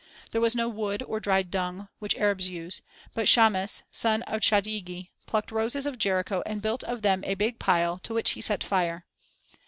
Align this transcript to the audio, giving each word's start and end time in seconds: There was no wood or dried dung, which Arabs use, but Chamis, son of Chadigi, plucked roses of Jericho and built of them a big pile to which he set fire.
There 0.31 0.41
was 0.41 0.55
no 0.55 0.67
wood 0.67 1.03
or 1.03 1.19
dried 1.19 1.51
dung, 1.51 1.87
which 1.99 2.15
Arabs 2.15 2.49
use, 2.49 2.81
but 3.13 3.27
Chamis, 3.27 3.83
son 3.91 4.23
of 4.23 4.41
Chadigi, 4.41 5.11
plucked 5.27 5.51
roses 5.51 5.85
of 5.85 5.99
Jericho 5.99 6.41
and 6.43 6.59
built 6.59 6.83
of 6.85 7.03
them 7.03 7.23
a 7.23 7.35
big 7.35 7.59
pile 7.59 7.99
to 7.99 8.15
which 8.15 8.31
he 8.31 8.41
set 8.41 8.63
fire. 8.63 9.05